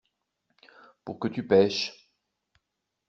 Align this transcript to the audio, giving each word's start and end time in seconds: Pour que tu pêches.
Pour 1.05 1.19
que 1.19 1.27
tu 1.27 1.45
pêches. 1.45 1.93